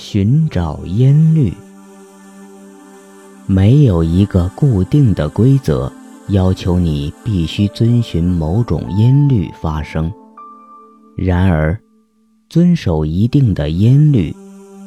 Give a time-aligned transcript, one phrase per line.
[0.00, 1.52] 寻找音律，
[3.46, 5.92] 没有一个固定的规则
[6.28, 10.10] 要求你必须遵循某种音律发声。
[11.16, 11.76] 然而，
[12.48, 14.32] 遵守一定的音律，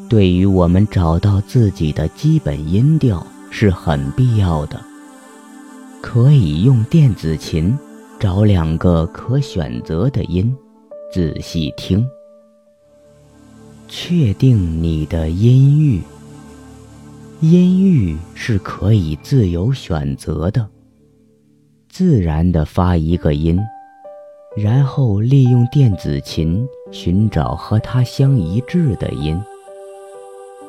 [0.08, 4.80] 对于我们找到自己的基本音调是很必要的。
[6.02, 7.78] 可以用电子琴
[8.18, 10.56] 找两个可选择的音，
[11.14, 12.08] 仔细听。
[13.94, 16.02] 确定你的音域，
[17.42, 20.66] 音域是可以自由选择的。
[21.90, 23.60] 自然的发一个音，
[24.56, 29.38] 然后利用电子琴寻找和它相一致的音。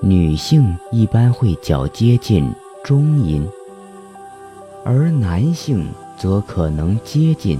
[0.00, 2.50] 女性一般会较接近
[2.82, 3.46] 中音，
[4.84, 5.86] 而男性
[6.18, 7.56] 则可能接近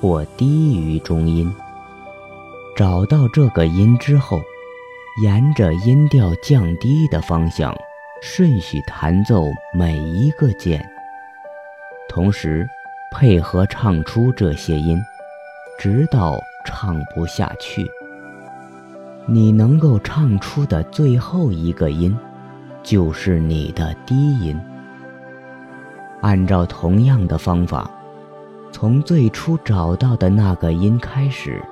[0.00, 1.52] 或低于中音。
[2.74, 4.40] 找到这个音之后。
[5.22, 7.72] 沿着音调降低的方向，
[8.20, 10.84] 顺序弹奏每一个键，
[12.08, 12.68] 同时
[13.12, 15.00] 配合唱出这些音，
[15.78, 17.88] 直到唱不下去。
[19.24, 22.18] 你能够唱出的最后一个音，
[22.82, 24.60] 就是你的低音。
[26.22, 27.88] 按照同样的方法，
[28.72, 31.62] 从最初找到的那个音开始。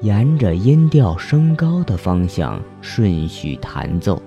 [0.00, 4.22] 沿着音调升高的方向顺序弹奏，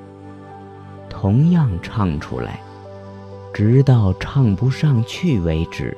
[1.09, 2.61] 同样唱出来，
[3.53, 5.95] 直到唱不上去为止。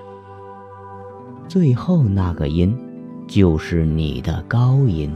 [1.48, 2.78] 最后那个音，
[3.28, 5.12] 就是你的高音。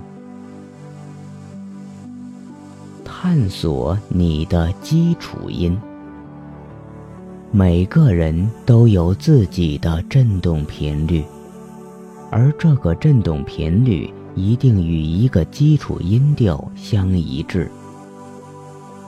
[3.05, 5.79] 探索你的基础音。
[7.51, 11.23] 每个人都有自己的振动频率，
[12.31, 14.11] 而这个振动频率。
[14.37, 17.69] 一定与一个基础音调相一致。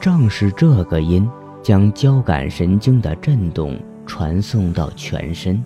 [0.02, 1.30] 正是这个音
[1.62, 5.64] 将交感神经的振动传送到全身。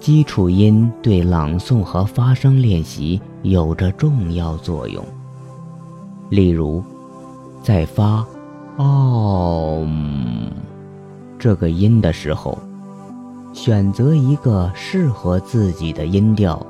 [0.00, 5.04] 基础音对朗诵和发声练习有着重要作用。
[6.30, 6.82] 例如，
[7.62, 8.24] 在发
[8.78, 9.86] “哦”
[11.38, 12.58] 这个音的时候，
[13.52, 16.64] 选择一个适合自己的音调。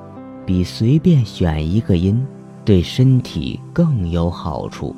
[0.44, 2.24] 比随便选一个音
[2.64, 4.94] 对身体更有好处。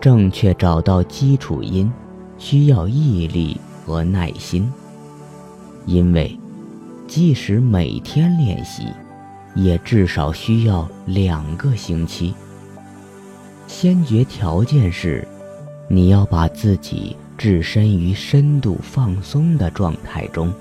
[0.00, 1.90] 正确找到基础音
[2.38, 4.70] 需要毅力和耐心，
[5.86, 6.38] 因为
[7.08, 8.86] 即使每天练习，
[9.54, 12.34] 也至少需要两个星期。
[13.66, 15.26] 先决条件是，
[15.88, 20.52] 你要把自己置身于深度放松的状态中。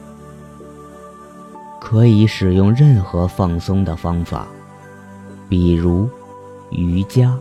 [1.85, 4.47] 可以使用任何放松的方法，
[5.47, 6.09] 比如
[6.71, 7.37] 瑜伽、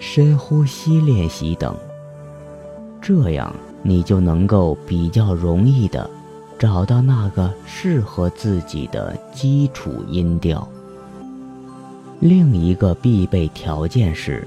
[0.00, 1.72] 深呼吸练习等。
[3.00, 3.54] 这样
[3.84, 6.10] 你就能够比较容易的
[6.58, 10.68] 找到那个适合自己的基础音调。
[12.18, 14.46] 另一个必备条件是，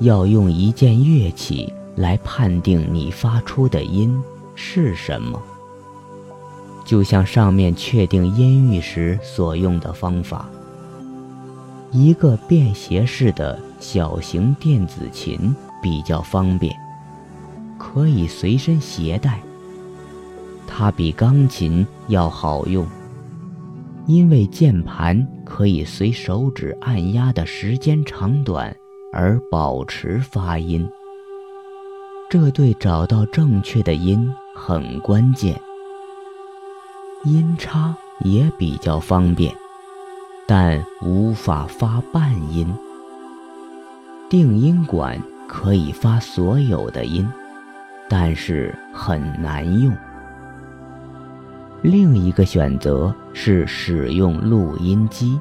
[0.00, 4.18] 要用一件乐器来判定你发出的音
[4.54, 5.38] 是什么。
[6.88, 10.48] 就像上面确定音域时所用的方法，
[11.92, 16.74] 一个便携式的小型电子琴比较方便，
[17.78, 19.38] 可以随身携带。
[20.66, 22.86] 它比钢琴要好用，
[24.06, 28.74] 因为键盘可以随手指按压的时间长短
[29.12, 30.88] 而保持发音。
[32.30, 35.60] 这对找到正确的音很关键。
[37.24, 39.52] 音叉也比较方便，
[40.46, 42.72] 但无法发半音。
[44.28, 47.28] 定音管可以发所有的音，
[48.08, 49.92] 但是很难用。
[51.82, 55.40] 另一个选择是使用录音机，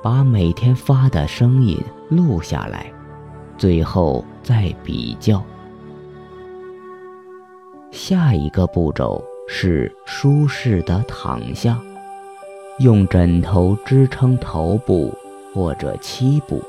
[0.00, 1.76] 把每天发的声音
[2.08, 2.92] 录下来，
[3.58, 5.42] 最后再比较。
[7.90, 9.24] 下一个步骤。
[9.48, 11.80] 是舒适的躺下，
[12.80, 15.16] 用枕头支撑头部
[15.54, 16.62] 或者膝部。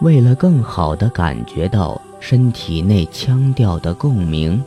[0.00, 4.62] 为了更好地感觉到身体内腔调的共鸣，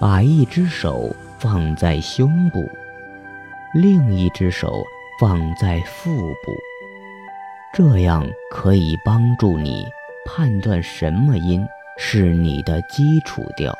[0.00, 2.68] 把一只手放在胸部，
[3.74, 4.82] 另一只手
[5.20, 6.52] 放在腹部，
[7.74, 9.86] 这样可以帮助你
[10.24, 11.64] 判断什么音
[11.98, 13.76] 是你的基础调。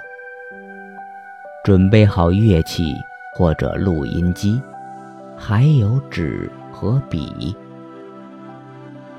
[1.65, 2.93] 准备好乐器
[3.37, 4.61] 或者录音机，
[5.37, 7.55] 还有纸和笔。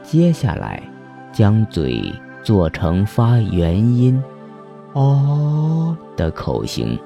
[0.01, 0.83] 接下来
[1.31, 2.13] 将嘴
[2.43, 4.21] 做成发元音
[4.91, 6.99] “哦”的口型，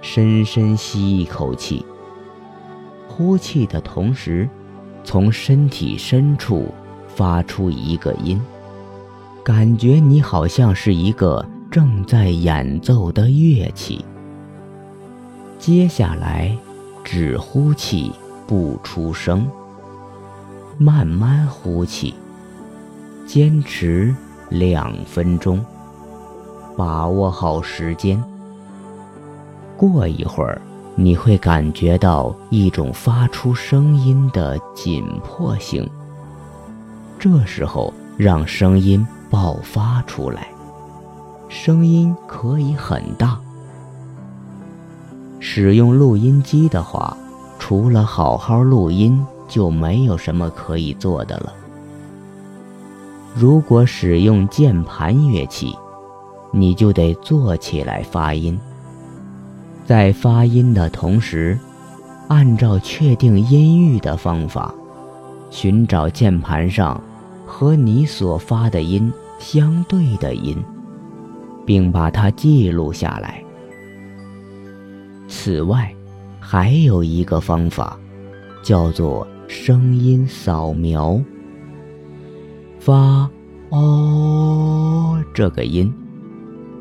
[0.00, 1.84] 深深吸一口气。
[3.06, 4.48] 呼气的同时，
[5.04, 6.72] 从身体深处
[7.06, 8.40] 发出一个音，
[9.44, 14.02] 感觉你好像是一个正在演奏的乐器。
[15.62, 16.58] 接下来，
[17.04, 18.10] 只呼气
[18.48, 19.48] 不出声，
[20.76, 22.16] 慢慢呼气，
[23.28, 24.12] 坚持
[24.48, 25.64] 两分钟，
[26.76, 28.20] 把握好时间。
[29.76, 30.60] 过一会儿。
[30.94, 35.88] 你会感觉到一种发出声音的紧迫性。
[37.18, 40.48] 这时候，让声音爆发出来，
[41.48, 43.40] 声音可以很大。
[45.44, 47.16] 使用录音机的话，
[47.58, 51.52] 除了好好录音，就没有什么可以做的了。
[53.34, 55.76] 如果使用键盘乐器，
[56.52, 58.56] 你就得坐起来发音。
[59.84, 61.58] 在发音的同时，
[62.28, 64.72] 按照确定音域的方法，
[65.50, 66.98] 寻找键盘上
[67.44, 70.56] 和你所发的音相对的音，
[71.66, 73.41] 并把它记录下来。
[75.34, 75.92] 此外，
[76.38, 77.98] 还有一个方法，
[78.62, 81.18] 叫做声音扫描。
[82.78, 83.28] 发
[83.70, 85.90] “哦”这个音，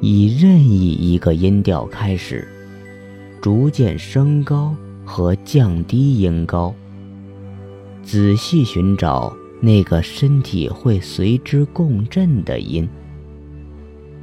[0.01, 2.45] 以任意一个音调开始。
[3.41, 4.75] 逐渐升高
[5.05, 6.75] 和降低音高，
[8.03, 12.87] 仔细寻找那个身体会随之共振的音。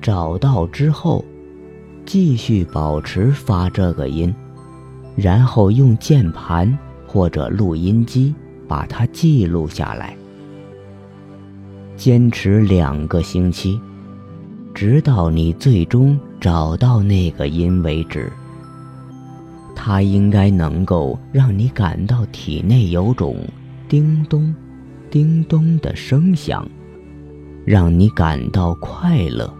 [0.02, 1.25] 找到之后，
[2.08, 4.34] 继续保持发这个音，
[5.14, 8.34] 然后用键盘或者录音机
[8.66, 10.16] 把它记录下来。
[11.99, 13.78] 坚持两个星期，
[14.72, 18.32] 直到你最终找到那个音为止。
[19.76, 23.37] 它应该能够让你感到体内有种
[23.87, 24.54] 叮咚、
[25.11, 26.66] 叮咚的声响，
[27.66, 29.52] 让你感到快乐。